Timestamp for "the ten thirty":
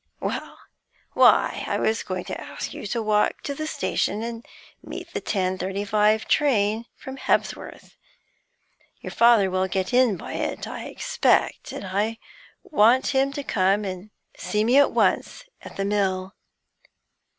5.13-5.85